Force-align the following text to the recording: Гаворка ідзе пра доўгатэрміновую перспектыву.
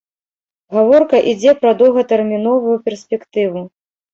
Гаворка 0.75 1.19
ідзе 1.33 1.53
пра 1.65 1.71
доўгатэрміновую 1.83 2.75
перспектыву. 2.89 3.61